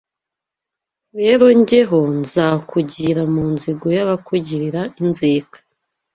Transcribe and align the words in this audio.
Rero 1.19 1.45
jye 1.67 1.81
ho 1.89 1.99
nzakugira 2.19 3.21
mu 3.33 3.43
nzigo 3.53 3.87
Y’abakugirira 3.95 4.81
inzika 5.01 5.57